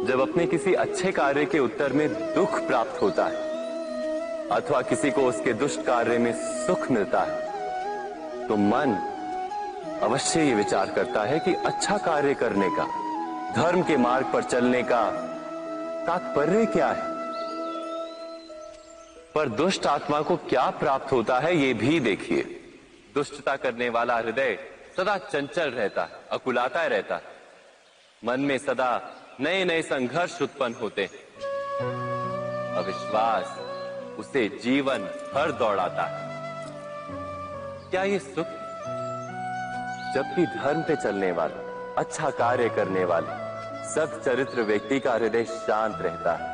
[0.00, 3.48] जब अपने किसी अच्छे कार्य के उत्तर में दुख प्राप्त होता है,
[4.50, 6.32] अथवा किसी को उसके दुष्ट कार्य में
[6.66, 8.94] सुख मिलता है तो मन
[10.02, 12.84] अवश्य ये विचार करता है कि अच्छा कार्य करने का,
[13.54, 15.02] धर्म के मार्ग पर चलने का
[16.06, 17.08] तात्पर्य क्या है?
[19.34, 22.42] पर दुष्ट आत्मा को क्या प्राप्त होता है ये भी देखिए।
[23.14, 24.58] दुष्टता करने वाला हृदय
[24.96, 27.38] सदा चंचल रहता है, अकुलाता रहता है।
[28.22, 28.90] मन में सदा
[29.40, 31.20] नए नए संघर्ष उत्पन्न होते हैं।
[32.76, 33.58] अविश्वास
[34.18, 34.98] उसे जीवन
[35.34, 36.28] भर दौड़ाता है।
[37.90, 38.46] क्या ये सुख
[40.14, 43.38] जब भी धर्म पे चलने वाला अच्छा कार्य करने वाले,
[43.94, 46.48] सब चरित्र व्यक्ति का हृदय शांत रहता है।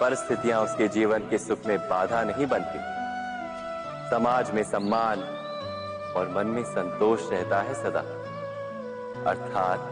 [0.00, 2.78] परिस्थितियाँ उसके जीवन के सुख में बाधा नहीं बनती।
[4.10, 5.22] समाज में सम्मान
[6.16, 8.04] और मन में संतोष रहता है सदा।
[9.30, 9.90] अर्थात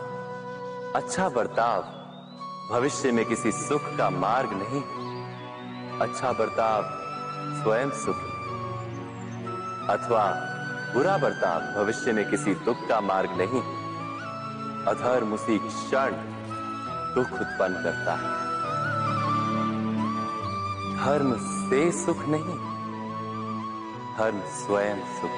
[0.97, 2.02] अच्छा बर्ताव
[2.73, 4.83] भविष्य में किसी सुख का मार्ग नहीं।
[6.01, 6.83] अच्छा बर्ताव,
[7.62, 8.17] स्वयं सुख।
[9.91, 10.25] अथवा
[10.95, 13.62] बुरा बर्ताव, भविष्य में किसी दुख का मार्ग नहीं।
[14.84, 16.12] अधर्म उसी क्षण
[17.15, 18.43] दुख उत्पन्न करता है।
[20.97, 21.37] धर्म
[21.70, 22.56] से सुख नहीं,
[24.19, 25.37] धर्म स्वयं सुख।